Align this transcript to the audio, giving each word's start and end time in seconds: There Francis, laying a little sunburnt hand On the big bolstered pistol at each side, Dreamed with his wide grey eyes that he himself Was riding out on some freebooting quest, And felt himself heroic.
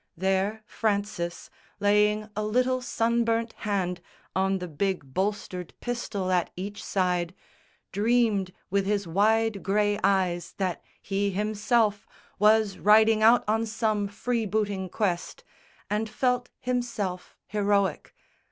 There 0.17 0.63
Francis, 0.65 1.51
laying 1.79 2.27
a 2.35 2.43
little 2.43 2.81
sunburnt 2.81 3.53
hand 3.53 4.01
On 4.35 4.57
the 4.57 4.67
big 4.67 5.13
bolstered 5.13 5.75
pistol 5.79 6.31
at 6.31 6.49
each 6.55 6.83
side, 6.83 7.35
Dreamed 7.91 8.51
with 8.71 8.87
his 8.87 9.05
wide 9.07 9.61
grey 9.61 9.99
eyes 10.03 10.55
that 10.57 10.81
he 10.99 11.29
himself 11.29 12.07
Was 12.39 12.79
riding 12.79 13.21
out 13.21 13.43
on 13.47 13.67
some 13.67 14.07
freebooting 14.07 14.89
quest, 14.89 15.43
And 15.87 16.09
felt 16.09 16.49
himself 16.61 17.37
heroic. 17.45 18.15